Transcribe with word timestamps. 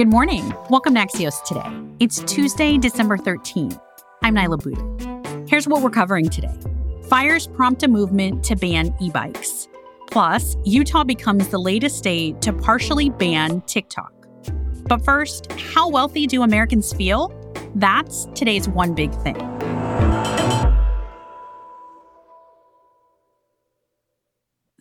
Good 0.00 0.08
morning. 0.08 0.54
Welcome 0.70 0.94
to 0.94 1.00
Axios 1.00 1.44
Today. 1.44 1.94
It's 1.98 2.20
Tuesday, 2.20 2.78
December 2.78 3.18
13th. 3.18 3.78
I'm 4.22 4.34
Niala 4.34 4.58
Boodhoo. 4.58 5.44
Here's 5.46 5.68
what 5.68 5.82
we're 5.82 5.90
covering 5.90 6.30
today. 6.30 6.58
Fires 7.10 7.46
prompt 7.46 7.82
a 7.82 7.88
movement 7.88 8.42
to 8.44 8.56
ban 8.56 8.94
e-bikes. 8.98 9.68
Plus, 10.10 10.56
Utah 10.64 11.04
becomes 11.04 11.48
the 11.48 11.58
latest 11.58 11.98
state 11.98 12.40
to 12.40 12.50
partially 12.54 13.10
ban 13.10 13.60
TikTok. 13.66 14.10
But 14.88 15.04
first, 15.04 15.52
how 15.52 15.90
wealthy 15.90 16.26
do 16.26 16.44
Americans 16.44 16.94
feel? 16.94 17.30
That's 17.74 18.24
today's 18.34 18.70
one 18.70 18.94
big 18.94 19.12
thing. 19.16 19.49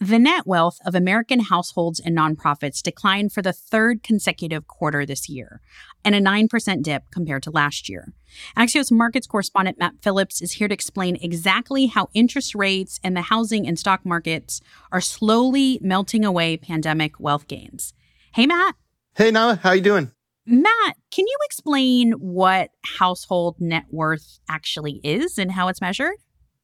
The 0.10 0.18
net 0.18 0.48
wealth 0.48 0.80
of 0.88 0.96
American 0.96 1.40
households 1.40 2.00
and 2.00 2.18
nonprofits 2.18 2.82
declined 2.82 3.32
for 3.32 3.44
the 3.44 3.54
third 3.54 4.02
consecutive 4.02 4.66
quarter 4.66 5.06
this 5.06 5.30
year, 5.30 5.62
and 6.04 6.16
a 6.16 6.20
9% 6.20 6.82
dip 6.82 7.04
compared 7.12 7.44
to 7.44 7.52
last 7.52 7.88
year. 7.90 8.12
Axios 8.58 8.92
markets 8.92 9.28
correspondent 9.28 9.78
Matt 9.78 10.02
Phillips 10.02 10.42
is 10.42 10.54
here 10.54 10.68
to 10.68 10.74
explain 10.74 11.16
exactly 11.22 11.86
how 11.86 12.10
interest 12.16 12.56
rates 12.56 13.00
and 13.04 13.16
the 13.16 13.22
housing 13.22 13.68
and 13.68 13.78
stock 13.78 14.04
markets 14.04 14.62
are 14.92 15.00
slowly 15.00 15.78
melting 15.84 16.26
away 16.26 16.58
pandemic 16.58 17.20
wealth 17.20 17.48
gains. 17.48 17.94
Hey, 18.34 18.48
Matt. 18.48 18.74
Hey, 19.16 19.32
Niala. 19.32 19.60
How 19.60 19.74
you 19.74 19.82
doing? 19.82 20.12
Matt, 20.48 20.96
can 21.12 21.28
you 21.28 21.38
explain 21.46 22.14
what 22.14 22.72
household 22.98 23.58
net 23.60 23.86
worth 23.92 24.40
actually 24.50 25.02
is 25.04 25.38
and 25.38 25.52
how 25.52 25.68
it's 25.68 25.82
measured? 25.82 26.16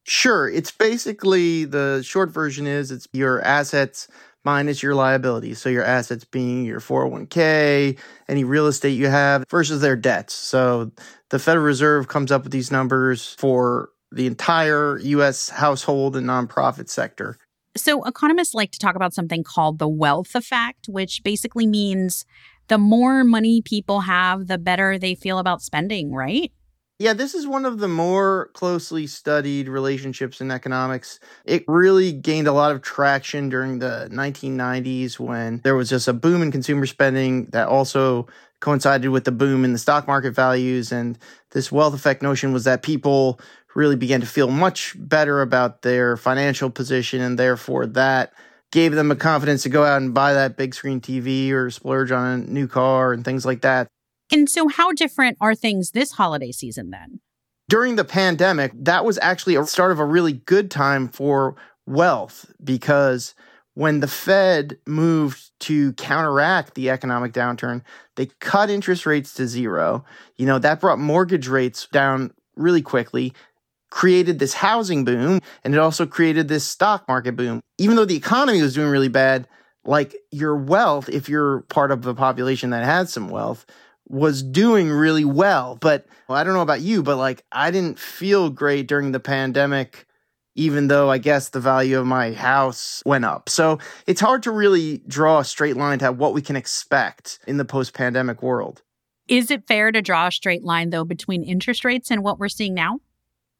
Sure. 0.05 0.47
It's 0.47 0.71
basically 0.71 1.65
the 1.65 2.01
short 2.03 2.29
version 2.29 2.67
is 2.67 2.91
it's 2.91 3.07
your 3.11 3.41
assets 3.41 4.07
minus 4.43 4.83
your 4.83 4.93
liabilities. 4.93 5.59
So 5.59 5.69
your 5.69 5.83
assets 5.83 6.23
being 6.23 6.63
your 6.63 6.79
401k, 6.79 7.97
any 8.29 8.43
real 8.43 8.67
estate 8.67 8.91
you 8.91 9.07
have 9.07 9.43
versus 9.49 9.81
their 9.81 9.95
debts. 9.95 10.35
So 10.35 10.91
the 11.31 11.39
Federal 11.39 11.65
Reserve 11.65 12.07
comes 12.07 12.31
up 12.31 12.43
with 12.43 12.51
these 12.51 12.71
numbers 12.71 13.33
for 13.39 13.89
the 14.11 14.27
entire 14.27 14.99
US 14.99 15.49
household 15.49 16.15
and 16.15 16.27
nonprofit 16.27 16.89
sector. 16.89 17.37
So 17.75 18.03
economists 18.03 18.53
like 18.53 18.71
to 18.71 18.79
talk 18.79 18.95
about 18.95 19.13
something 19.13 19.43
called 19.43 19.79
the 19.79 19.89
wealth 19.89 20.35
effect, 20.35 20.87
which 20.87 21.23
basically 21.23 21.67
means 21.67 22.25
the 22.67 22.77
more 22.77 23.23
money 23.23 23.61
people 23.61 24.01
have, 24.01 24.47
the 24.47 24.57
better 24.57 24.97
they 24.97 25.15
feel 25.15 25.39
about 25.39 25.61
spending, 25.61 26.13
right? 26.13 26.51
Yeah, 26.97 27.11
this 27.11 27.35
is 27.35 27.45
one 27.45 27.65
of 27.65 27.79
the 27.79 27.89
more 27.89 28.49
closely 28.53 29.05
studied 29.05 29.67
relationships 29.67 30.39
in 30.39 30.49
economics. 30.49 31.19
It 31.43 31.65
really 31.67 32.13
gained 32.13 32.47
a 32.47 32.53
lot 32.53 32.71
of 32.71 32.81
traction 32.81 33.49
during 33.49 33.79
the 33.79 34.07
1990s 34.11 35.19
when 35.19 35.59
there 35.65 35.75
was 35.75 35.89
just 35.89 36.07
a 36.07 36.13
boom 36.13 36.41
in 36.41 36.53
consumer 36.53 36.85
spending 36.85 37.47
that 37.47 37.67
also 37.67 38.27
coincided 38.61 39.09
with 39.09 39.25
the 39.25 39.33
boom 39.33 39.65
in 39.65 39.73
the 39.73 39.77
stock 39.77 40.07
market 40.07 40.31
values. 40.31 40.93
And 40.93 41.17
this 41.51 41.69
wealth 41.69 41.93
effect 41.93 42.21
notion 42.21 42.53
was 42.53 42.63
that 42.63 42.81
people 42.81 43.41
really 43.75 43.97
began 43.97 44.21
to 44.21 44.27
feel 44.27 44.49
much 44.49 44.95
better 44.97 45.41
about 45.41 45.81
their 45.81 46.15
financial 46.15 46.69
position, 46.69 47.19
and 47.19 47.37
therefore 47.37 47.87
that 47.87 48.31
gave 48.71 48.93
them 48.93 49.11
a 49.11 49.17
confidence 49.17 49.63
to 49.63 49.69
go 49.69 49.83
out 49.83 50.01
and 50.01 50.13
buy 50.13 50.33
that 50.33 50.55
big 50.55 50.73
screen 50.73 51.01
TV 51.01 51.51
or 51.51 51.69
splurge 51.69 52.11
on 52.11 52.25
a 52.25 52.37
new 52.37 52.69
car 52.69 53.11
and 53.11 53.25
things 53.25 53.45
like 53.45 53.61
that. 53.61 53.89
And 54.35 54.49
so, 54.49 54.67
how 54.67 54.91
different 54.91 55.37
are 55.39 55.55
things 55.55 55.91
this 55.91 56.11
holiday 56.11 56.51
season 56.51 56.89
then? 56.89 57.21
During 57.69 57.95
the 57.95 58.03
pandemic, 58.03 58.73
that 58.75 59.05
was 59.05 59.17
actually 59.21 59.55
a 59.55 59.65
start 59.65 59.93
of 59.93 59.99
a 59.99 60.03
really 60.03 60.33
good 60.33 60.69
time 60.69 61.07
for 61.07 61.55
wealth 61.87 62.51
because 62.61 63.33
when 63.75 64.01
the 64.01 64.09
Fed 64.09 64.77
moved 64.85 65.51
to 65.61 65.93
counteract 65.93 66.75
the 66.75 66.89
economic 66.89 67.31
downturn, 67.31 67.81
they 68.17 68.25
cut 68.41 68.69
interest 68.69 69.05
rates 69.05 69.33
to 69.35 69.47
zero. 69.47 70.03
You 70.35 70.45
know, 70.45 70.59
that 70.59 70.81
brought 70.81 70.99
mortgage 70.99 71.47
rates 71.47 71.87
down 71.87 72.33
really 72.57 72.81
quickly, 72.81 73.31
created 73.89 74.39
this 74.39 74.55
housing 74.55 75.05
boom, 75.05 75.39
and 75.63 75.73
it 75.73 75.77
also 75.77 76.05
created 76.05 76.49
this 76.49 76.65
stock 76.65 77.07
market 77.07 77.37
boom. 77.37 77.61
Even 77.77 77.95
though 77.95 78.03
the 78.03 78.17
economy 78.17 78.61
was 78.61 78.73
doing 78.75 78.89
really 78.89 79.07
bad, 79.07 79.47
like 79.85 80.13
your 80.31 80.57
wealth, 80.57 81.07
if 81.07 81.29
you're 81.29 81.61
part 81.69 81.91
of 81.91 82.01
the 82.01 82.13
population 82.13 82.71
that 82.71 82.83
has 82.83 83.13
some 83.13 83.29
wealth, 83.29 83.65
was 84.07 84.43
doing 84.43 84.89
really 84.89 85.25
well. 85.25 85.77
But 85.79 86.05
well, 86.27 86.37
I 86.37 86.43
don't 86.43 86.53
know 86.53 86.61
about 86.61 86.81
you, 86.81 87.03
but 87.03 87.17
like 87.17 87.43
I 87.51 87.71
didn't 87.71 87.99
feel 87.99 88.49
great 88.49 88.87
during 88.87 89.11
the 89.11 89.19
pandemic, 89.19 90.05
even 90.55 90.87
though 90.87 91.09
I 91.09 91.17
guess 91.17 91.49
the 91.49 91.59
value 91.59 91.99
of 91.99 92.05
my 92.05 92.33
house 92.33 93.01
went 93.05 93.25
up. 93.25 93.49
So 93.49 93.79
it's 94.07 94.21
hard 94.21 94.43
to 94.43 94.51
really 94.51 94.99
draw 95.07 95.39
a 95.39 95.45
straight 95.45 95.77
line 95.77 95.99
to 95.99 96.11
what 96.11 96.33
we 96.33 96.41
can 96.41 96.55
expect 96.55 97.39
in 97.47 97.57
the 97.57 97.65
post 97.65 97.93
pandemic 97.93 98.41
world. 98.41 98.81
Is 99.27 99.49
it 99.49 99.67
fair 99.67 99.91
to 99.91 100.01
draw 100.01 100.27
a 100.27 100.31
straight 100.31 100.63
line, 100.63 100.91
though, 100.91 101.03
between 101.03 101.43
interest 101.43 101.83
rates 101.83 102.11
and 102.11 102.23
what 102.23 102.37
we're 102.37 102.47
seeing 102.47 102.75
now? 102.75 102.99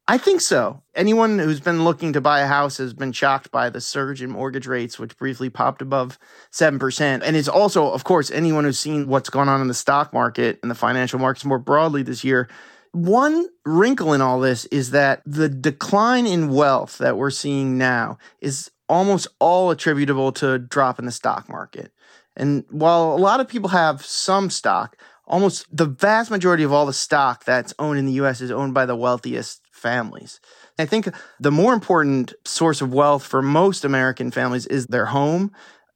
I 0.07 0.19
think 0.19 0.39
so. 0.41 0.83
Anyone 0.93 1.39
who's 1.39 1.59
been 1.59 1.83
looking 1.83 2.13
to 2.13 2.21
buy 2.21 2.41
a 2.41 2.47
house 2.47 2.77
has 2.77 2.93
been 2.93 3.11
shocked 3.11 3.49
by 3.49 3.71
the 3.71 3.81
surge 3.81 4.21
in 4.21 4.29
mortgage 4.29 4.67
rates, 4.67 4.99
which 4.99 5.17
briefly 5.17 5.49
popped 5.49 5.81
above 5.81 6.19
7%. 6.51 7.21
And 7.23 7.35
it's 7.35 7.47
also, 7.47 7.91
of 7.91 8.03
course, 8.03 8.29
anyone 8.29 8.65
who's 8.65 8.77
seen 8.77 9.07
what's 9.07 9.31
gone 9.31 9.49
on 9.49 9.61
in 9.61 9.67
the 9.67 9.73
stock 9.73 10.13
market 10.13 10.59
and 10.61 10.69
the 10.69 10.75
financial 10.75 11.17
markets 11.17 11.43
more 11.43 11.57
broadly 11.57 12.03
this 12.03 12.23
year. 12.23 12.47
One 12.91 13.47
wrinkle 13.65 14.13
in 14.13 14.21
all 14.21 14.39
this 14.39 14.65
is 14.65 14.91
that 14.91 15.23
the 15.25 15.49
decline 15.49 16.27
in 16.27 16.49
wealth 16.49 16.99
that 16.99 17.17
we're 17.17 17.31
seeing 17.31 17.75
now 17.79 18.19
is 18.41 18.69
almost 18.87 19.27
all 19.39 19.71
attributable 19.71 20.31
to 20.33 20.51
a 20.51 20.59
drop 20.59 20.99
in 20.99 21.05
the 21.05 21.11
stock 21.11 21.49
market. 21.49 21.91
And 22.37 22.63
while 22.69 23.13
a 23.13 23.17
lot 23.17 23.39
of 23.39 23.47
people 23.47 23.69
have 23.69 24.05
some 24.05 24.51
stock, 24.51 24.97
almost 25.25 25.65
the 25.75 25.87
vast 25.87 26.29
majority 26.29 26.63
of 26.63 26.71
all 26.71 26.85
the 26.85 26.93
stock 26.93 27.43
that's 27.43 27.73
owned 27.79 27.97
in 27.97 28.05
the 28.05 28.13
US 28.13 28.39
is 28.39 28.51
owned 28.51 28.75
by 28.75 28.85
the 28.85 28.95
wealthiest 28.95 29.64
families. 29.85 30.39
I 30.79 30.85
think 30.85 31.09
the 31.39 31.51
more 31.51 31.71
important 31.73 32.33
source 32.43 32.81
of 32.81 32.91
wealth 32.91 33.23
for 33.23 33.43
most 33.43 33.85
American 33.85 34.31
families 34.31 34.65
is 34.65 34.87
their 34.87 35.05
home. 35.05 35.51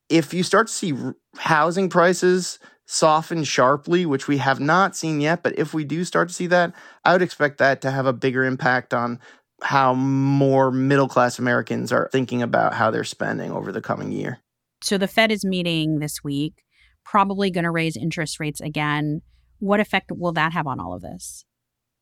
If 0.09 0.31
you 0.31 0.43
start 0.43 0.67
to 0.67 0.73
see 0.73 0.93
housing 1.37 1.89
prices 1.89 2.59
soften 2.85 3.43
sharply, 3.43 4.05
which 4.05 4.27
we 4.27 4.37
have 4.37 4.59
not 4.59 4.95
seen 4.95 5.21
yet, 5.21 5.41
but 5.41 5.57
if 5.57 5.73
we 5.73 5.83
do 5.83 6.03
start 6.03 6.27
to 6.27 6.35
see 6.35 6.45
that, 6.47 6.71
I 7.03 7.13
would 7.13 7.23
expect 7.23 7.57
that 7.57 7.81
to 7.81 7.89
have 7.89 8.05
a 8.05 8.13
bigger 8.13 8.43
impact 8.43 8.93
on 8.93 9.19
how 9.63 9.95
more 9.95 10.71
middle 10.71 11.07
class 11.07 11.39
Americans 11.39 11.91
are 11.91 12.09
thinking 12.11 12.43
about 12.43 12.75
how 12.75 12.91
they're 12.91 13.03
spending 13.03 13.51
over 13.51 13.71
the 13.71 13.81
coming 13.81 14.11
year. 14.11 14.39
So 14.83 14.99
the 14.99 15.07
Fed 15.07 15.31
is 15.31 15.43
meeting 15.43 15.97
this 15.97 16.23
week, 16.23 16.63
probably 17.03 17.49
going 17.49 17.63
to 17.63 17.71
raise 17.71 17.97
interest 17.97 18.39
rates 18.39 18.61
again. 18.61 19.21
What 19.57 19.79
effect 19.79 20.11
will 20.11 20.33
that 20.33 20.53
have 20.53 20.67
on 20.67 20.79
all 20.79 20.93
of 20.93 21.01
this? 21.01 21.43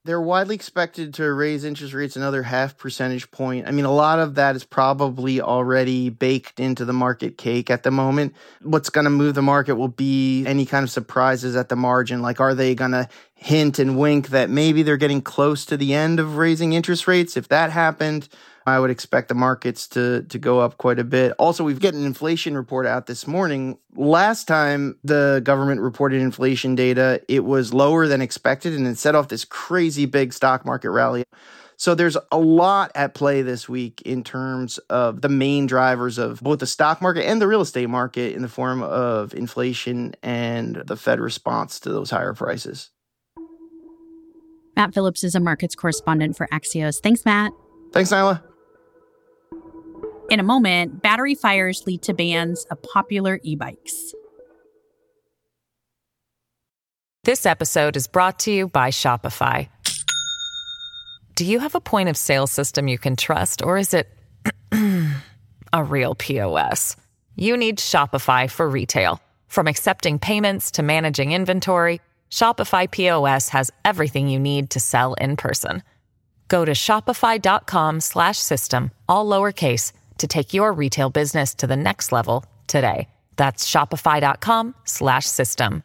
They're 0.07 0.21
widely 0.21 0.55
expected 0.55 1.13
to 1.15 1.33
raise 1.33 1.65
interest 1.65 1.93
rates 1.93 2.15
another 2.15 2.41
half 2.41 2.77
percentage 2.77 3.29
point. 3.29 3.67
I 3.67 3.71
mean, 3.71 3.83
a 3.83 3.91
lot 3.91 4.19
of 4.19 4.35
that 4.35 4.55
is 4.55 4.63
probably 4.63 5.41
already 5.41 6.09
baked 6.09 6.61
into 6.61 6.85
the 6.85 6.93
market 6.93 7.37
cake 7.37 7.69
at 7.69 7.83
the 7.83 7.91
moment. 7.91 8.33
What's 8.61 8.89
going 8.89 9.03
to 9.03 9.09
move 9.09 9.35
the 9.35 9.41
market 9.41 9.75
will 9.75 9.89
be 9.89 10.45
any 10.45 10.65
kind 10.65 10.83
of 10.83 10.89
surprises 10.89 11.57
at 11.57 11.67
the 11.67 11.75
margin. 11.75 12.21
Like, 12.21 12.39
are 12.39 12.55
they 12.55 12.73
going 12.73 12.91
to 12.91 13.09
hint 13.35 13.79
and 13.79 13.99
wink 13.99 14.29
that 14.29 14.49
maybe 14.49 14.81
they're 14.81 14.95
getting 14.95 15.21
close 15.21 15.65
to 15.65 15.75
the 15.75 15.93
end 15.93 16.21
of 16.21 16.37
raising 16.37 16.71
interest 16.71 17.05
rates? 17.05 17.35
If 17.35 17.49
that 17.49 17.71
happened, 17.71 18.29
I 18.67 18.81
would 18.81 18.91
expect 18.91 19.29
the 19.29 19.33
markets 19.33 19.87
to 19.89 20.23
to 20.23 20.37
go 20.37 20.59
up 20.59 20.77
quite 20.77 20.99
a 20.99 21.05
bit. 21.05 21.31
Also, 21.39 21.63
we've 21.63 21.79
got 21.79 21.93
an 21.93 22.05
inflation 22.05 22.57
report 22.57 22.85
out 22.85 23.05
this 23.07 23.25
morning. 23.25 23.77
Last 23.95 24.45
time 24.45 24.99
the 25.05 25.39
government 25.43 25.79
reported 25.79 26.21
inflation 26.21 26.75
data, 26.75 27.21
it 27.29 27.45
was 27.45 27.73
lower 27.73 28.07
than 28.07 28.21
expected 28.21 28.73
and 28.73 28.85
it 28.85 28.97
set 28.97 29.15
off 29.15 29.29
this 29.29 29.45
crazy 29.45 30.05
big 30.05 30.33
stock 30.33 30.65
market 30.65 30.91
rally. 30.91 31.23
So 31.77 31.95
there's 31.95 32.17
a 32.29 32.37
lot 32.37 32.91
at 32.93 33.13
play 33.13 33.41
this 33.41 33.69
week 33.69 34.01
in 34.01 34.21
terms 34.21 34.79
of 34.89 35.21
the 35.21 35.29
main 35.29 35.65
drivers 35.65 36.17
of 36.17 36.41
both 36.41 36.59
the 36.59 36.67
stock 36.67 37.01
market 37.01 37.25
and 37.25 37.41
the 37.41 37.47
real 37.47 37.61
estate 37.61 37.87
market 37.87 38.35
in 38.35 38.41
the 38.41 38.49
form 38.49 38.83
of 38.83 39.33
inflation 39.33 40.13
and 40.21 40.75
the 40.87 40.97
Fed 40.97 41.21
response 41.21 41.79
to 41.81 41.89
those 41.89 42.09
higher 42.09 42.33
prices. 42.33 42.89
Matt 44.75 44.93
Phillips 44.93 45.23
is 45.23 45.35
a 45.35 45.39
markets 45.39 45.73
correspondent 45.73 46.35
for 46.35 46.47
Axios. 46.51 46.95
Thanks, 47.01 47.23
Matt. 47.23 47.53
Thanks, 47.93 48.11
Niala. 48.11 48.41
In 50.29 50.41
a 50.41 50.43
moment, 50.43 51.01
battery 51.01 51.35
fires 51.35 51.87
lead 51.87 52.01
to 52.03 52.13
bans 52.13 52.65
of 52.69 52.81
popular 52.81 53.39
e 53.43 53.55
bikes. 53.55 54.13
This 57.23 57.45
episode 57.45 57.95
is 57.95 58.07
brought 58.07 58.39
to 58.39 58.51
you 58.51 58.67
by 58.67 58.89
Shopify. 58.89 59.69
Do 61.35 61.45
you 61.45 61.59
have 61.59 61.75
a 61.75 61.81
point 61.81 62.09
of 62.09 62.17
sale 62.17 62.47
system 62.47 62.89
you 62.89 62.97
can 62.97 63.15
trust, 63.15 63.61
or 63.61 63.77
is 63.77 63.93
it 63.93 64.09
a 65.73 65.83
real 65.83 66.15
POS? 66.15 66.97
You 67.35 67.55
need 67.55 67.77
Shopify 67.79 68.49
for 68.49 68.69
retail. 68.69 69.21
From 69.47 69.67
accepting 69.67 70.19
payments 70.19 70.71
to 70.71 70.83
managing 70.83 71.31
inventory, 71.31 72.01
Shopify 72.31 72.91
POS 72.91 73.47
has 73.49 73.71
everything 73.85 74.27
you 74.27 74.39
need 74.39 74.71
to 74.71 74.81
sell 74.81 75.13
in 75.13 75.37
person. 75.37 75.83
Go 76.49 76.65
to 76.65 76.73
shopify.com/system 76.73 78.91
all 79.07 79.25
lowercase 79.25 79.93
to 80.17 80.27
take 80.27 80.53
your 80.53 80.73
retail 80.73 81.09
business 81.09 81.55
to 81.55 81.65
the 81.67 81.75
next 81.75 82.11
level 82.11 82.45
today. 82.67 83.07
That's 83.35 83.69
shopify.com/system. 83.69 85.83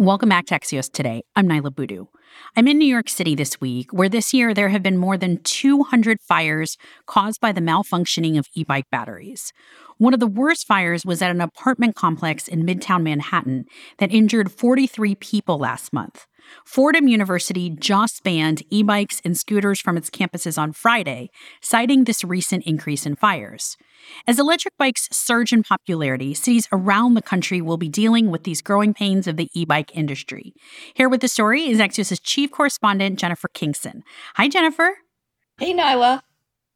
Welcome 0.00 0.30
back 0.30 0.46
to 0.46 0.58
Axios 0.58 0.90
Today. 0.90 1.24
I'm 1.36 1.46
Niala 1.46 1.74
Boodhoo. 1.74 2.06
I'm 2.56 2.66
in 2.66 2.78
New 2.78 2.86
York 2.86 3.10
City 3.10 3.34
this 3.34 3.60
week, 3.60 3.92
where 3.92 4.08
this 4.08 4.32
year 4.32 4.54
there 4.54 4.70
have 4.70 4.82
been 4.82 4.96
more 4.96 5.18
than 5.18 5.42
200 5.42 6.22
fires 6.22 6.78
caused 7.04 7.38
by 7.38 7.52
the 7.52 7.60
malfunctioning 7.60 8.38
of 8.38 8.48
e 8.54 8.64
bike 8.64 8.86
batteries. 8.90 9.52
One 10.00 10.14
of 10.14 10.20
the 10.20 10.26
worst 10.26 10.66
fires 10.66 11.04
was 11.04 11.20
at 11.20 11.30
an 11.30 11.42
apartment 11.42 11.94
complex 11.94 12.48
in 12.48 12.64
Midtown 12.64 13.02
Manhattan 13.02 13.66
that 13.98 14.10
injured 14.10 14.50
43 14.50 15.14
people 15.16 15.58
last 15.58 15.92
month. 15.92 16.24
Fordham 16.64 17.06
University 17.06 17.68
just 17.68 18.22
banned 18.24 18.62
e 18.70 18.82
bikes 18.82 19.20
and 19.26 19.36
scooters 19.36 19.78
from 19.78 19.98
its 19.98 20.08
campuses 20.08 20.56
on 20.56 20.72
Friday, 20.72 21.28
citing 21.60 22.04
this 22.04 22.24
recent 22.24 22.64
increase 22.64 23.04
in 23.04 23.14
fires. 23.14 23.76
As 24.26 24.38
electric 24.38 24.74
bikes 24.78 25.06
surge 25.12 25.52
in 25.52 25.62
popularity, 25.62 26.32
cities 26.32 26.66
around 26.72 27.12
the 27.12 27.20
country 27.20 27.60
will 27.60 27.76
be 27.76 27.90
dealing 27.90 28.30
with 28.30 28.44
these 28.44 28.62
growing 28.62 28.94
pains 28.94 29.26
of 29.26 29.36
the 29.36 29.50
e 29.52 29.66
bike 29.66 29.94
industry. 29.94 30.54
Here 30.94 31.10
with 31.10 31.20
the 31.20 31.28
story 31.28 31.68
is 31.68 31.78
Axios' 31.78 32.18
chief 32.22 32.50
correspondent, 32.50 33.18
Jennifer 33.18 33.48
Kingston. 33.52 34.02
Hi, 34.36 34.48
Jennifer. 34.48 34.96
Hey, 35.58 35.74
Niala. 35.74 36.22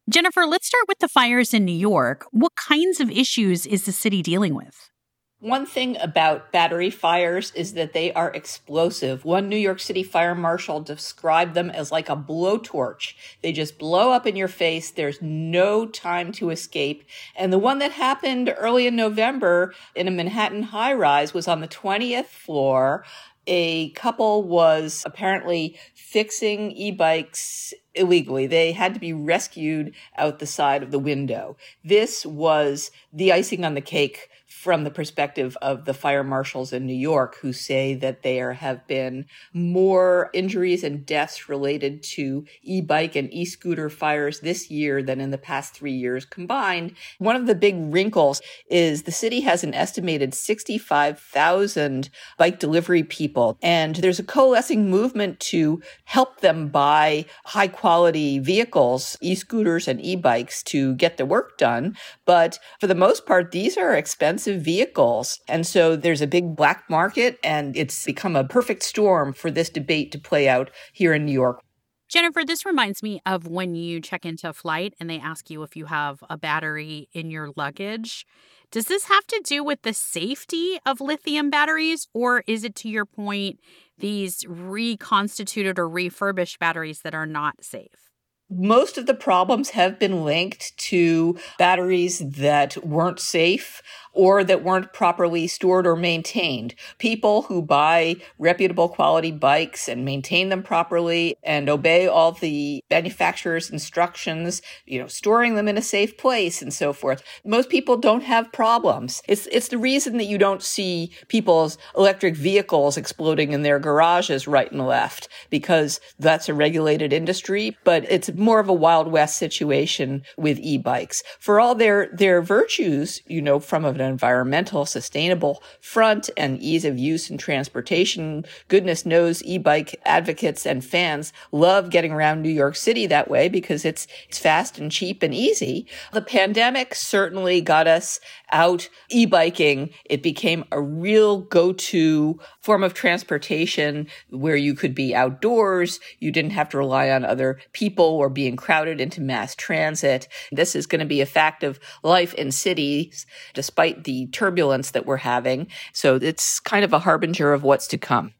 Jennifer, 0.07 0.45
let's 0.45 0.67
start 0.67 0.83
with 0.87 0.99
the 0.99 1.07
fires 1.07 1.51
in 1.51 1.65
New 1.65 1.71
York. 1.71 2.27
What 2.29 2.55
kinds 2.55 2.99
of 2.99 3.09
issues 3.09 3.65
is 3.65 3.85
the 3.85 3.91
city 3.91 4.21
dealing 4.21 4.53
with? 4.53 4.91
One 5.39 5.65
thing 5.65 5.97
about 5.97 6.51
battery 6.51 6.91
fires 6.91 7.51
is 7.55 7.73
that 7.73 7.93
they 7.93 8.13
are 8.13 8.31
explosive. 8.31 9.25
One 9.25 9.49
New 9.49 9.57
York 9.57 9.79
City 9.79 10.03
fire 10.03 10.35
marshal 10.35 10.79
described 10.79 11.55
them 11.55 11.71
as 11.71 11.91
like 11.91 12.07
a 12.07 12.15
blowtorch. 12.15 13.15
They 13.41 13.51
just 13.51 13.79
blow 13.79 14.11
up 14.11 14.27
in 14.27 14.35
your 14.35 14.47
face. 14.47 14.91
There's 14.91 15.21
no 15.23 15.87
time 15.87 16.31
to 16.33 16.51
escape. 16.51 17.03
And 17.35 17.51
the 17.51 17.59
one 17.59 17.79
that 17.79 17.91
happened 17.91 18.53
early 18.57 18.85
in 18.85 18.95
November 18.95 19.73
in 19.95 20.07
a 20.07 20.11
Manhattan 20.11 20.63
high 20.63 20.93
rise 20.93 21.33
was 21.33 21.47
on 21.47 21.61
the 21.61 21.67
20th 21.67 22.27
floor. 22.27 23.03
A 23.47 23.89
couple 23.91 24.43
was 24.43 25.03
apparently 25.05 25.77
fixing 25.95 26.71
e-bikes 26.71 27.73
illegally. 27.95 28.47
They 28.47 28.71
had 28.71 28.93
to 28.93 28.99
be 28.99 29.13
rescued 29.13 29.93
out 30.17 30.39
the 30.39 30.45
side 30.45 30.83
of 30.83 30.91
the 30.91 30.99
window. 30.99 31.57
This 31.83 32.25
was 32.25 32.91
the 33.11 33.31
icing 33.31 33.65
on 33.65 33.73
the 33.73 33.81
cake 33.81 34.29
from 34.61 34.83
the 34.83 34.89
perspective 34.89 35.55
of 35.61 35.85
the 35.85 35.93
fire 35.93 36.23
marshals 36.23 36.73
in 36.73 36.87
New 36.87 36.95
York 36.95 37.37
who 37.41 37.53
say 37.53 37.93
that 37.93 38.23
there 38.23 38.53
have 38.53 38.87
been 38.87 39.25
more 39.53 40.31
injuries 40.33 40.83
and 40.83 41.05
deaths 41.05 41.47
related 41.47 42.01
to 42.01 42.45
e-bike 42.63 43.15
and 43.15 43.31
e-scooter 43.31 43.89
fires 43.89 44.39
this 44.39 44.71
year 44.71 45.03
than 45.03 45.21
in 45.21 45.29
the 45.29 45.37
past 45.37 45.73
three 45.73 45.91
years 45.91 46.25
combined. 46.25 46.95
One 47.19 47.35
of 47.35 47.45
the 47.45 47.53
big 47.53 47.75
wrinkles 47.77 48.41
is 48.67 49.03
the 49.03 49.11
city 49.11 49.41
has 49.41 49.63
an 49.63 49.75
estimated 49.75 50.33
65,000 50.33 52.09
bike 52.37 52.57
delivery 52.57 53.03
people, 53.03 53.57
and 53.61 53.97
there's 53.97 54.19
a 54.19 54.23
coalescing 54.23 54.89
movement 54.89 55.39
to 55.41 55.81
help 56.05 56.39
them 56.39 56.69
buy 56.69 57.25
high 57.43 57.67
quality 57.67 58.39
vehicles, 58.39 59.17
e-scooters 59.21 59.87
and 59.87 60.01
e-bikes 60.01 60.63
to 60.63 60.95
get 60.95 61.17
the 61.17 61.25
work 61.25 61.57
done. 61.57 61.95
But 62.25 62.57
for 62.79 62.87
the 62.87 62.95
most 62.95 63.25
part, 63.25 63.51
these 63.51 63.77
are 63.77 63.93
expensive 63.93 64.54
vehicles. 64.59 65.39
And 65.47 65.65
so 65.65 65.95
there's 65.95 66.21
a 66.21 66.27
big 66.27 66.55
black 66.55 66.83
market 66.89 67.39
and 67.43 67.75
it's 67.75 68.05
become 68.05 68.35
a 68.35 68.43
perfect 68.43 68.83
storm 68.83 69.33
for 69.33 69.51
this 69.51 69.69
debate 69.69 70.11
to 70.11 70.19
play 70.19 70.47
out 70.47 70.71
here 70.93 71.13
in 71.13 71.25
New 71.25 71.31
York. 71.31 71.61
Jennifer, 72.07 72.43
this 72.45 72.65
reminds 72.65 73.01
me 73.01 73.19
of 73.25 73.47
when 73.47 73.73
you 73.73 73.99
check 73.99 74.25
into 74.25 74.47
a 74.47 74.53
flight 74.53 74.93
and 74.99 75.09
they 75.09 75.19
ask 75.19 75.49
you 75.49 75.63
if 75.63 75.75
you 75.75 75.85
have 75.85 76.23
a 76.29 76.37
battery 76.37 77.09
in 77.13 77.31
your 77.31 77.49
luggage. 77.55 78.25
Does 78.71 78.85
this 78.85 79.05
have 79.05 79.25
to 79.27 79.41
do 79.43 79.63
with 79.63 79.81
the 79.81 79.93
safety 79.93 80.77
of 80.85 81.01
lithium 81.01 81.49
batteries, 81.49 82.07
or 82.13 82.43
is 82.45 82.63
it 82.63 82.75
to 82.75 82.89
your 82.89 83.05
point, 83.05 83.59
these 83.97 84.45
reconstituted 84.47 85.79
or 85.79 85.89
refurbished 85.89 86.59
batteries 86.59 87.01
that 87.01 87.15
are 87.15 87.25
not 87.25 87.63
safe? 87.63 88.11
Most 88.49 88.97
of 88.97 89.05
the 89.05 89.13
problems 89.13 89.71
have 89.71 89.97
been 89.99 90.23
linked 90.23 90.77
to 90.77 91.37
batteries 91.57 92.19
that 92.19 92.77
weren't 92.85 93.19
safe 93.19 93.81
or 94.15 94.43
that 94.43 94.63
weren't 94.63 94.93
properly 94.93 95.45
stored 95.45 95.85
or 95.85 95.95
maintained. 95.95 96.73
People 96.97 97.43
who 97.43 97.61
buy 97.61 98.15
reputable 98.39 98.87
quality 98.87 99.31
bikes 99.31 99.87
and 99.87 100.05
maintain 100.05 100.49
them 100.49 100.63
properly 100.63 101.35
and 101.43 101.69
obey 101.69 102.07
all 102.07 102.31
the 102.31 102.83
manufacturer's 102.89 103.69
instructions, 103.69 104.61
you 104.85 104.97
know, 104.97 105.07
storing 105.07 105.55
them 105.55 105.67
in 105.67 105.77
a 105.77 105.81
safe 105.81 106.17
place 106.17 106.61
and 106.61 106.73
so 106.73 106.93
forth. 106.93 107.21
Most 107.43 107.69
people 107.69 107.97
don't 107.97 108.23
have 108.23 108.53
problems. 108.53 109.21
It's, 109.27 109.47
it's 109.51 109.67
the 109.67 109.77
reason 109.77 110.17
that 110.17 110.25
you 110.25 110.37
don't 110.37 110.63
see 110.63 111.11
people's 111.27 111.77
electric 111.97 112.35
vehicles 112.35 112.95
exploding 112.95 113.51
in 113.51 113.63
their 113.63 113.79
garages 113.79 114.47
right 114.47 114.71
and 114.71 114.87
left 114.87 115.27
because 115.49 115.99
that's 116.19 116.47
a 116.47 116.53
regulated 116.53 117.11
industry, 117.11 117.77
but 117.83 118.09
it's 118.09 118.29
more 118.37 118.59
of 118.59 118.69
a 118.69 118.73
Wild 118.73 119.11
West 119.11 119.37
situation 119.37 120.23
with 120.37 120.59
e-bikes. 120.59 121.23
For 121.39 121.59
all 121.59 121.75
their, 121.75 122.09
their 122.13 122.41
virtues, 122.41 123.21
you 123.27 123.41
know, 123.41 123.59
from 123.59 123.85
an 123.85 124.01
environmental, 124.01 124.85
sustainable 124.85 125.63
front 125.81 126.29
and 126.37 126.61
ease 126.61 126.85
of 126.85 126.97
use 126.97 127.29
and 127.29 127.39
transportation. 127.39 128.45
Goodness 128.67 129.05
knows 129.05 129.43
e-bike 129.43 129.99
advocates 130.05 130.65
and 130.65 130.83
fans 130.83 131.33
love 131.51 131.89
getting 131.89 132.11
around 132.11 132.41
New 132.41 132.49
York 132.49 132.75
City 132.75 133.07
that 133.07 133.29
way 133.29 133.49
because 133.49 133.85
it's, 133.85 134.07
it's 134.27 134.39
fast 134.39 134.77
and 134.77 134.91
cheap 134.91 135.23
and 135.23 135.33
easy. 135.33 135.87
The 136.13 136.21
pandemic 136.21 136.95
certainly 136.95 137.61
got 137.61 137.87
us 137.87 138.19
out 138.51 138.89
e-biking. 139.09 139.89
It 140.05 140.23
became 140.23 140.63
a 140.71 140.81
real 140.81 141.41
go-to 141.41 142.39
form 142.61 142.83
of 142.83 142.93
transportation 142.93 144.07
where 144.29 144.55
you 144.55 144.73
could 144.73 144.95
be 144.95 145.15
outdoors. 145.15 145.99
You 146.19 146.31
didn't 146.31 146.51
have 146.51 146.69
to 146.69 146.77
rely 146.77 147.09
on 147.09 147.25
other 147.25 147.59
people 147.73 148.17
or 148.25 148.29
being 148.29 148.55
crowded 148.55 148.99
into 148.99 149.21
mass 149.21 149.55
transit. 149.55 150.27
This 150.51 150.75
is 150.75 150.87
going 150.87 150.99
to 150.99 151.05
be 151.05 151.21
a 151.21 151.25
fact 151.25 151.63
of 151.63 151.79
life 152.03 152.33
in 152.33 152.51
cities, 152.51 153.25
despite 153.53 153.75
despite 153.75 154.05
the 154.05 154.27
turbulence 154.27 154.91
that 154.91 155.05
we're 155.05 155.17
having. 155.17 155.67
So 155.93 156.15
it's 156.15 156.59
kind 156.59 156.83
of 156.85 156.93
a 156.93 156.99
harbinger 156.99 157.53
of 157.53 157.63
what's 157.63 157.87
to 157.87 157.97
come. 157.97 158.33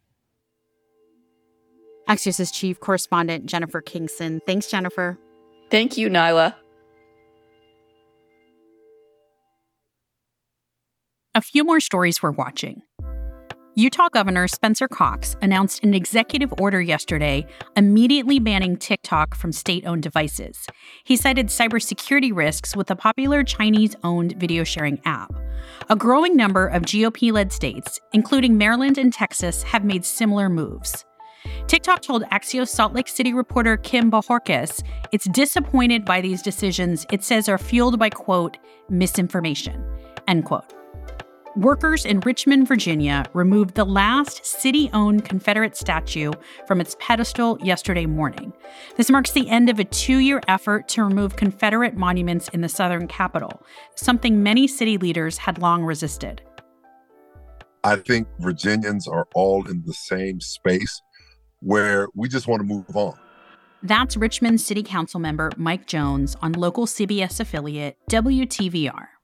Axios' 2.08 2.54
chief 2.54 2.80
correspondent, 2.80 3.48
Jennifer 3.48 3.82
Kingston. 3.82 4.39
Thanks, 4.46 4.68
Jennifer. 4.68 5.18
Thank 5.72 5.98
you, 5.98 6.10
Niala. 6.10 6.56
A 11.34 11.42
few 11.42 11.63
more 11.63 11.80
stories 11.80 12.22
we're 12.22 12.32
watching. 12.32 12.82
Utah 13.77 14.08
Governor 14.08 14.48
Spencer 14.48 14.88
Cox 14.88 15.36
announced 15.41 15.84
an 15.84 15.94
executive 15.94 16.53
order 16.60 16.79
yesterday 16.79 17.46
immediately 17.75 18.39
banning 18.39 18.77
TikTok 18.77 19.36
from 19.36 19.51
state 19.51 19.86
owned 19.86 20.01
devices. 20.01 20.65
He 21.03 21.17
cited 21.17 21.48
cybersecurity 21.48 22.34
risks 22.34 22.74
with 22.74 22.88
the 22.88 22.96
popular 22.96 23.44
Chinese 23.44 23.94
owned 24.01 24.39
video 24.39 24.63
sharing 24.63 25.01
app. 25.03 25.34
A 25.89 25.96
growing 25.98 26.38
number 26.38 26.67
of 26.67 26.84
GOP 26.84 27.34
led 27.34 27.51
states, 27.51 28.00
including 28.13 28.58
Maryland 28.58 28.98
and 28.98 29.12
Texas, 29.12 29.62
have 29.63 29.84
made 29.84 30.05
similar 30.05 30.48
moves. 30.48 31.03
TikTok 31.67 32.01
told 32.01 32.24
Axios 32.32 32.70
Salt 32.70 32.94
Lake 32.94 33.10
City 33.10 33.34
reporter 33.34 33.75
Kim 33.75 34.10
Bojorquez 34.10 34.84
it's 35.12 35.25
disappointed 35.25 36.05
by 36.05 36.22
these 36.22 36.41
decisions 36.41 37.05
it 37.12 37.25
says 37.25 37.50
are 37.50 37.58
fueled 37.58 38.00
by, 38.00 38.10
quote, 38.10 38.55
misinformation, 38.89 39.84
end 40.29 40.46
quote 40.46 40.74
workers 41.55 42.05
in 42.05 42.19
Richmond, 42.21 42.67
Virginia 42.67 43.25
removed 43.33 43.75
the 43.75 43.85
last 43.85 44.45
city 44.45 44.89
owned 44.93 45.25
Confederate 45.25 45.75
statue 45.75 46.31
from 46.67 46.81
its 46.81 46.95
pedestal 47.00 47.57
yesterday 47.62 48.05
morning. 48.05 48.53
This 48.97 49.09
marks 49.09 49.31
the 49.31 49.50
end 49.50 49.69
of 49.69 49.79
a 49.79 49.83
two 49.83 50.17
year 50.17 50.41
effort 50.47 50.88
to 50.89 51.03
remove 51.03 51.35
Confederate 51.35 51.95
monuments 51.95 52.50
in 52.50 52.62
the 52.62 52.69
Southern 52.69 53.07
capital, 53.07 53.62
something 53.95 54.43
many 54.43 54.67
city 54.67 54.97
leaders 54.97 55.38
had 55.38 55.59
long 55.59 55.83
resisted. 55.83 56.41
I 57.83 57.97
think 57.97 58.27
Virginians 58.39 59.07
are 59.07 59.27
all 59.35 59.67
in 59.69 59.83
the 59.85 59.93
same 59.93 60.41
space 60.41 61.01
where 61.59 62.07
we 62.15 62.27
just 62.27 62.47
want 62.47 62.62
to 62.62 62.65
move 62.65 62.95
on. 62.95 63.17
That's 63.83 64.17
Richmond 64.17 64.59
City 64.62 64.81
Council 64.81 65.19
member 65.19 65.51
Mike 65.57 65.85
Jones 65.85 66.35
on 66.41 66.53
local 66.53 66.88
CBS 66.88 67.39
affiliate 67.39 67.97
WTVR. 68.09 69.14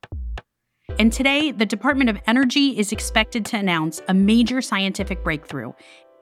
And 1.00 1.12
today, 1.12 1.52
the 1.52 1.66
Department 1.66 2.10
of 2.10 2.20
Energy 2.28 2.78
is 2.78 2.92
expected 2.92 3.46
to 3.48 3.58
announce 3.58 4.02
a 4.08 4.14
major 4.14 4.62
scientific 4.62 5.24
breakthrough 5.24 5.74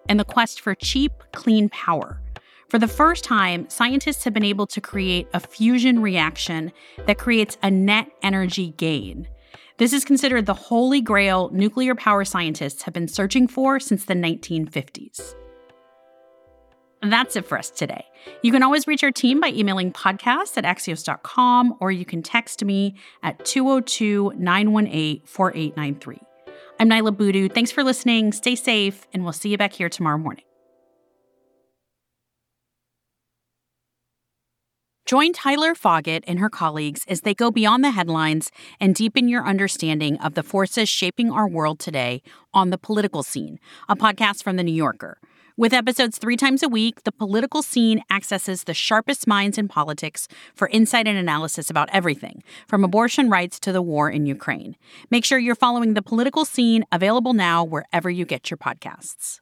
in 0.08 0.18
the 0.18 0.24
quest 0.24 0.62
for 0.62 0.76
cheap, 0.76 1.12
clean 1.34 1.70
power. 1.70 2.22
For 2.70 2.80
the 2.80 2.88
first 2.88 3.24
time, 3.24 3.68
scientists 3.70 4.24
have 4.24 4.34
been 4.34 4.44
able 4.44 4.68
to 4.68 4.80
create 4.80 5.28
a 5.34 5.40
fusion 5.40 6.02
reaction 6.02 6.72
that 7.08 7.18
creates 7.18 7.58
a 7.64 7.72
net 7.72 8.10
energy 8.22 8.70
gain. 8.78 9.28
This 9.78 9.92
is 9.92 10.06
considered 10.06 10.46
the 10.46 10.54
holy 10.54 11.02
grail 11.02 11.50
nuclear 11.52 11.96
power 11.96 12.24
scientists 12.24 12.84
have 12.84 12.94
been 12.94 13.08
searching 13.08 13.48
for 13.48 13.80
since 13.80 14.06
the 14.06 14.14
1950s. 14.14 15.36
That's 17.02 17.36
it 17.36 17.46
for 17.46 17.58
us 17.58 17.70
today. 17.70 18.06
You 18.44 18.52
can 18.52 18.62
always 18.62 18.86
reach 18.86 19.04
our 19.04 19.12
team 19.12 19.40
by 19.40 19.50
emailing 19.50 19.94
podcast 19.94 20.58
at 20.58 20.66
axios.com 20.66 21.76
or 21.80 21.92
you 21.92 22.04
can 22.04 22.22
text 22.22 22.64
me 22.64 22.96
at 23.24 23.44
202 23.46 24.34
918 24.36 25.22
4893. 25.26 26.20
I'm 26.82 26.90
Niala 26.90 27.16
Boodhoo. 27.16 27.50
Thanks 27.50 27.72
for 27.72 27.84
listening. 27.84 28.32
Stay 28.32 28.56
safe, 28.56 29.06
and 29.14 29.24
we'll 29.24 29.34
see 29.34 29.50
you 29.50 29.58
back 29.58 29.74
here 29.74 29.90
tomorrow 29.90 30.18
morning. 30.18 30.46
Join 35.06 35.34
Tyler 35.34 35.74
Foggatt 35.74 36.24
and 36.28 36.40
her 36.40 36.50
colleagues 36.50 37.04
as 37.08 37.22
they 37.22 37.34
go 37.34 37.50
beyond 37.50 37.84
the 37.84 37.92
headlines 37.92 38.52
and 38.80 38.94
deepen 38.94 39.28
your 39.28 39.46
understanding 39.46 40.18
of 40.20 40.36
the 40.36 40.44
forces 40.44 40.88
shaping 40.88 41.32
our 41.32 41.50
world 41.50 41.80
today 41.80 42.22
on 42.54 42.70
the 42.70 42.78
political 42.78 43.24
scene, 43.24 43.60
a 43.90 43.96
podcast 43.96 44.44
from 44.44 44.56
The 44.56 44.64
New 44.64 44.72
Yorker. 44.72 45.18
With 45.60 45.74
episodes 45.74 46.18
three 46.18 46.38
times 46.38 46.64
a 46.64 46.70
week, 46.70 47.04
the 47.04 47.12
political 47.12 47.62
scene 47.62 48.02
accesses 48.10 48.64
the 48.64 48.74
sharpest 48.74 49.28
minds 49.28 49.58
in 49.58 49.68
politics 49.68 50.30
for 50.56 50.70
insight 50.70 51.06
and 51.06 51.18
analysis 51.18 51.70
about 51.70 51.90
everything, 51.92 52.44
from 52.66 52.86
abortion 52.86 53.30
rights 53.30 53.60
to 53.60 53.74
the 53.74 53.82
war 53.82 54.10
in 54.10 54.26
Ukraine. 54.26 54.78
Make 55.12 55.26
sure 55.26 55.38
you're 55.38 55.56
following 55.56 55.96
the 55.96 56.02
political 56.02 56.46
scene, 56.46 56.86
available 56.94 57.34
now 57.34 57.66
wherever 57.66 58.10
you 58.10 58.24
get 58.24 58.50
your 58.50 58.58
podcasts. 58.58 59.42